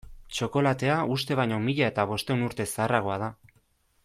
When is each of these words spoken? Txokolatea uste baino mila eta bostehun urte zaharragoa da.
Txokolatea 0.35 0.95
uste 1.17 1.37
baino 1.41 1.59
mila 1.67 1.91
eta 1.93 2.09
bostehun 2.13 2.45
urte 2.49 2.69
zaharragoa 2.73 3.23
da. 3.27 3.33